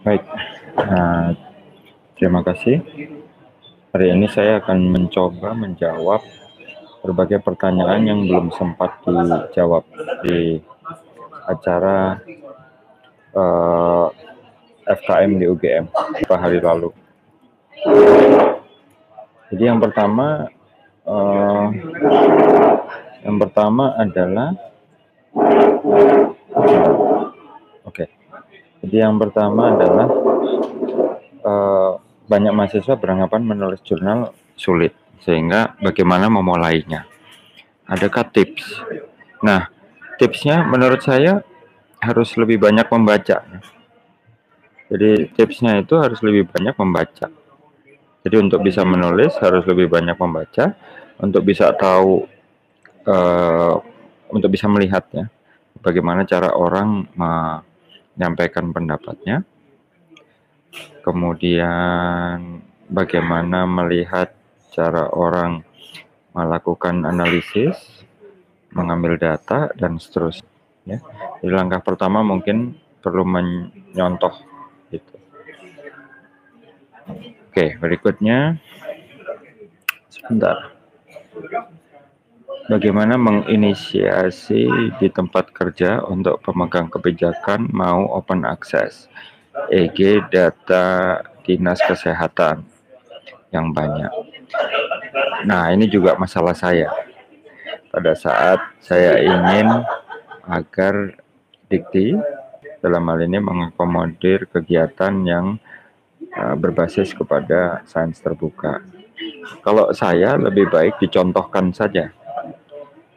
[0.00, 0.24] Baik,
[0.80, 1.36] nah,
[2.16, 2.80] terima kasih.
[3.92, 6.24] Hari ini saya akan mencoba menjawab
[7.04, 9.84] berbagai pertanyaan yang belum sempat dijawab
[10.24, 10.56] di
[11.44, 12.16] acara
[13.36, 14.08] uh,
[14.88, 16.96] eh, FKM di UGM beberapa hari lalu.
[19.52, 20.48] Jadi yang pertama,
[21.04, 21.68] uh,
[23.20, 24.56] yang pertama adalah.
[28.80, 30.08] Jadi yang pertama adalah
[31.44, 31.92] uh,
[32.24, 37.04] banyak mahasiswa beranggapan menulis jurnal sulit, sehingga bagaimana memulainya?
[37.84, 38.80] Adakah tips?
[39.44, 39.68] Nah,
[40.16, 41.44] tipsnya menurut saya
[42.00, 43.44] harus lebih banyak membaca.
[44.90, 47.28] Jadi tipsnya itu harus lebih banyak membaca.
[48.20, 50.76] Jadi untuk bisa menulis harus lebih banyak membaca,
[51.20, 52.24] untuk bisa tahu,
[53.08, 53.74] uh,
[54.32, 55.28] untuk bisa melihatnya,
[55.80, 57.08] bagaimana cara orang
[58.20, 59.48] menyampaikan pendapatnya,
[61.00, 62.60] kemudian
[62.92, 64.36] bagaimana melihat
[64.76, 65.64] cara orang
[66.36, 68.04] melakukan analisis,
[68.76, 70.44] mengambil data, dan seterusnya.
[70.84, 71.00] Ya.
[71.40, 74.36] Jadi langkah pertama mungkin perlu menyontoh.
[74.92, 75.16] Gitu.
[77.48, 78.60] Oke, berikutnya
[80.12, 80.76] sebentar.
[82.70, 89.10] Bagaimana menginisiasi di tempat kerja untuk pemegang kebijakan mau open access?
[89.74, 92.62] EG data dinas kesehatan
[93.50, 94.06] yang banyak.
[95.50, 96.86] Nah, ini juga masalah saya.
[97.90, 99.66] Pada saat saya ingin
[100.46, 101.18] agar
[101.66, 102.14] dikti
[102.78, 105.58] dalam hal ini mengakomodir kegiatan yang
[106.38, 108.78] uh, berbasis kepada sains terbuka.
[109.66, 112.14] Kalau saya lebih baik dicontohkan saja.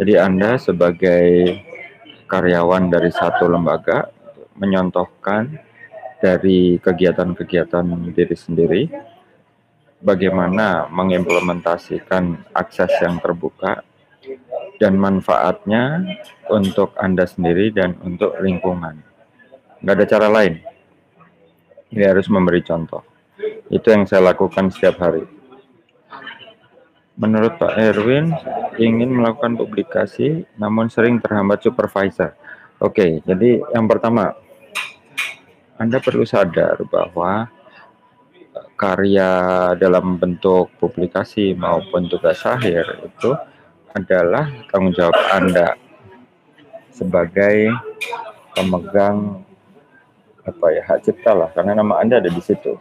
[0.00, 1.60] Jadi Anda sebagai
[2.24, 4.08] karyawan dari satu lembaga
[4.56, 5.60] menyontohkan
[6.24, 8.82] dari kegiatan-kegiatan diri sendiri,
[10.00, 13.84] bagaimana mengimplementasikan akses yang terbuka
[14.80, 16.00] dan manfaatnya
[16.48, 19.04] untuk Anda sendiri dan untuk lingkungan.
[19.84, 20.64] Nggak ada cara lain.
[21.92, 23.04] Ini harus memberi contoh.
[23.68, 25.39] Itu yang saya lakukan setiap hari.
[27.20, 28.32] Menurut Pak Erwin,
[28.80, 32.32] ingin melakukan publikasi namun sering terhambat supervisor.
[32.80, 34.32] Oke, jadi yang pertama,
[35.80, 37.48] anda perlu sadar bahwa
[38.36, 39.32] eh, karya
[39.80, 43.32] dalam bentuk publikasi maupun tugas akhir itu
[43.96, 45.74] adalah tanggung jawab Anda
[46.92, 47.72] sebagai
[48.52, 49.40] pemegang
[50.44, 52.76] apa ya hak cipta lah karena nama Anda ada di situ.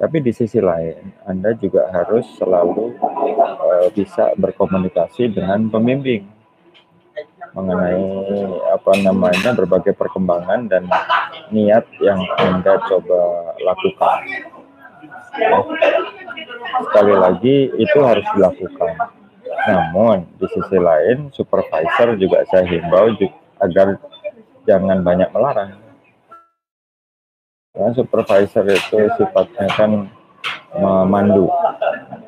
[0.00, 6.24] Tapi di sisi lain Anda juga harus selalu uh, bisa berkomunikasi dengan pembimbing
[7.52, 8.00] mengenai
[8.72, 10.86] apa namanya berbagai perkembangan dan
[11.52, 14.18] niat yang Anda coba lakukan.
[15.36, 15.58] Ya.
[16.88, 18.94] Sekali lagi itu harus dilakukan.
[19.68, 23.12] Namun di sisi lain supervisor juga saya himbau
[23.60, 24.00] agar
[24.64, 25.89] jangan banyak melarang.
[27.70, 30.10] Ya, supervisor itu sifatnya kan
[30.74, 31.46] memandu.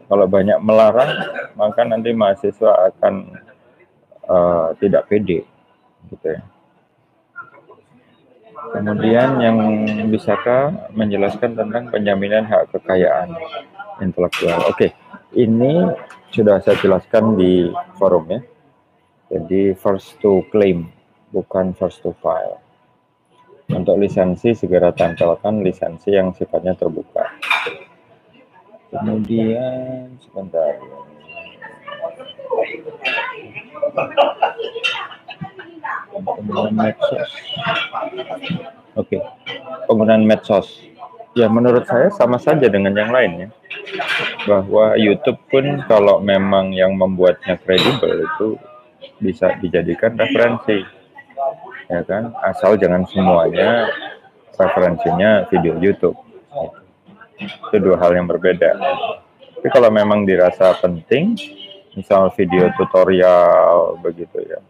[0.06, 1.10] Kalau banyak melarang,
[1.58, 3.14] maka nanti mahasiswa akan
[4.31, 5.42] uh, tidak pede
[6.14, 6.42] gitu ya.
[8.70, 9.58] Kemudian yang
[10.14, 13.34] bisakah menjelaskan tentang penjaminan hak kekayaan
[13.98, 14.62] intelektual?
[14.70, 14.94] Oke,
[15.34, 15.91] ini
[16.31, 17.66] sudah saya jelaskan di
[17.98, 18.41] forum ya.
[19.34, 20.94] Jadi first to claim,
[21.34, 22.62] bukan first to file.
[23.72, 27.25] Untuk lisensi segera tempelkan lisensi yang sifatnya terbuka.
[28.93, 30.77] Kemudian sebentar.
[36.12, 37.31] Penggunaan medsos.
[38.93, 39.21] Oke, okay.
[39.88, 40.69] penggunaan medsos.
[41.32, 43.49] Ya menurut saya sama saja dengan yang lainnya.
[44.44, 48.61] Bahwa YouTube pun kalau memang yang membuatnya kredibel itu
[49.17, 51.01] bisa dijadikan referensi.
[51.93, 52.33] Ya kan?
[52.41, 53.93] Asal jangan semuanya
[54.56, 56.17] referensinya video YouTube.
[57.69, 58.73] Itu dua hal yang berbeda.
[59.61, 61.37] Tapi kalau memang dirasa penting,
[61.93, 64.61] misal video tutorial begitu ya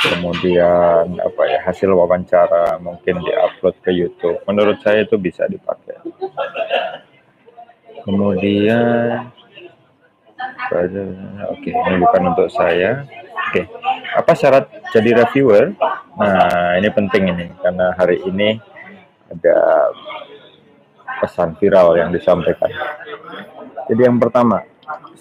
[0.00, 6.00] kemudian apa ya hasil wawancara mungkin diupload ke YouTube menurut saya itu bisa dipakai
[8.08, 9.28] kemudian
[10.72, 13.64] oke okay, ini bukan untuk saya oke okay.
[14.16, 14.64] apa syarat
[14.96, 15.76] jadi reviewer
[16.20, 18.60] nah ini penting ini karena hari ini
[19.32, 19.88] ada
[21.24, 22.68] pesan viral yang disampaikan
[23.88, 24.62] jadi yang pertama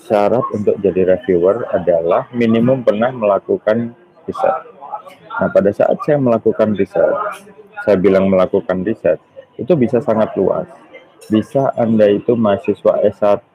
[0.09, 3.93] syarat untuk jadi reviewer adalah minimum pernah melakukan
[4.25, 4.55] riset.
[5.37, 7.13] Nah, pada saat saya melakukan riset,
[7.85, 9.21] saya bilang melakukan riset,
[9.57, 10.65] itu bisa sangat luas.
[11.29, 13.53] Bisa Anda itu mahasiswa S1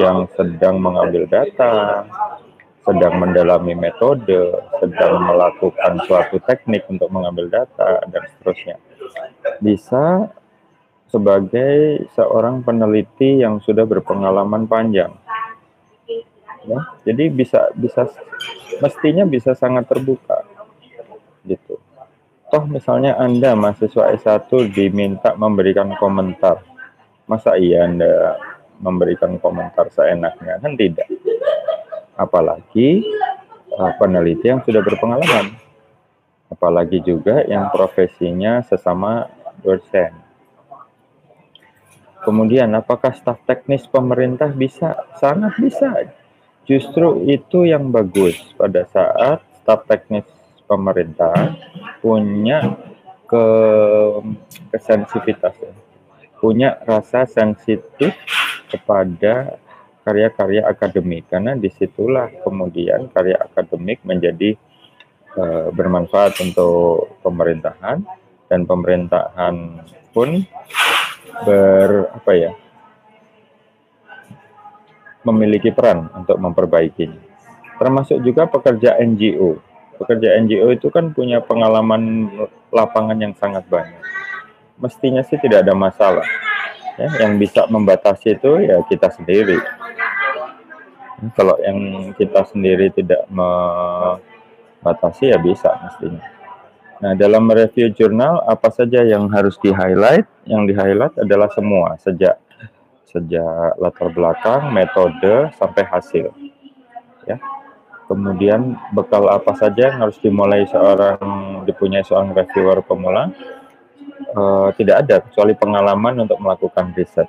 [0.00, 2.06] yang sedang mengambil data,
[2.80, 8.76] sedang mendalami metode, sedang melakukan suatu teknik untuk mengambil data, dan seterusnya.
[9.60, 10.32] Bisa
[11.10, 15.12] sebagai seorang peneliti yang sudah berpengalaman panjang.
[16.60, 18.08] Ya, jadi bisa bisa
[18.84, 20.44] mestinya bisa sangat terbuka.
[21.44, 21.80] Gitu.
[22.50, 26.60] Toh misalnya Anda mahasiswa S1 diminta memberikan komentar
[27.30, 28.34] Masa iya Anda
[28.82, 30.58] memberikan komentar seenaknya?
[30.58, 31.06] Kan tidak.
[32.20, 33.00] Apalagi
[33.80, 35.56] uh, peneliti yang sudah berpengalaman.
[36.52, 39.32] Apalagi juga yang profesinya sesama
[39.64, 40.12] dosen.
[42.20, 44.92] Kemudian, apakah staf teknis pemerintah bisa?
[45.16, 46.12] Sangat bisa.
[46.68, 50.28] Justru itu yang bagus pada saat staf teknis
[50.68, 51.56] pemerintah
[52.04, 52.76] punya
[53.24, 53.44] ke
[54.74, 55.56] kesensitivitas
[56.40, 58.16] punya rasa sensitif
[58.72, 59.60] kepada
[60.10, 61.30] karya-karya akademik.
[61.30, 64.58] Karena di situlah kemudian karya akademik menjadi
[65.38, 68.02] uh, bermanfaat untuk pemerintahan.
[68.50, 70.42] Dan pemerintahan pun
[71.46, 72.50] ber apa ya
[75.22, 77.22] memiliki peran untuk memperbaikinya.
[77.78, 79.70] Termasuk juga pekerja NGO
[80.00, 82.32] pekerja NGO itu kan punya pengalaman
[82.72, 84.00] lapangan yang sangat banyak.
[84.80, 86.24] Mestinya sih tidak ada masalah.
[86.96, 89.60] Ya, yang bisa membatasi itu ya kita sendiri.
[91.36, 96.24] Kalau yang kita sendiri tidak membatasi ya bisa mestinya.
[97.00, 100.26] Nah, dalam review jurnal apa saja yang harus di-highlight?
[100.44, 102.40] Yang di-highlight adalah semua sejak
[103.08, 106.32] sejak latar belakang, metode sampai hasil.
[107.28, 107.36] Ya.
[108.08, 111.20] Kemudian bekal apa saja yang harus dimulai seorang
[111.68, 113.30] dipunyai seorang reviewer pemula?
[114.36, 117.28] uh, tidak ada kecuali pengalaman untuk melakukan riset.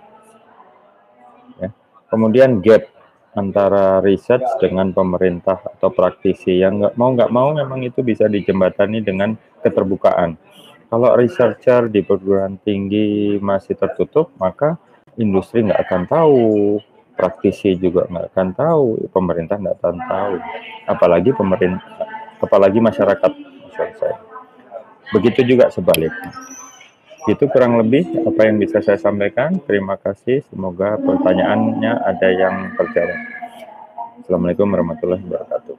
[1.61, 1.69] Ya.
[2.11, 2.85] Kemudian gap
[3.31, 8.99] antara riset dengan pemerintah atau praktisi yang nggak mau nggak mau memang itu bisa dijembatani
[8.99, 10.35] dengan keterbukaan.
[10.91, 14.75] Kalau researcher di perguruan tinggi masih tertutup, maka
[15.15, 16.43] industri nggak akan tahu,
[17.15, 20.35] praktisi juga nggak akan tahu, pemerintah nggak akan tahu,
[20.91, 21.87] apalagi pemerintah,
[22.43, 23.31] apalagi masyarakat.
[23.71, 24.15] Masyarakat.
[25.15, 26.31] Begitu juga sebaliknya.
[27.29, 29.61] Itu kurang lebih apa yang bisa saya sampaikan.
[29.69, 30.41] Terima kasih.
[30.49, 33.19] Semoga pertanyaannya ada yang terjawab.
[34.25, 35.77] Assalamualaikum warahmatullahi wabarakatuh.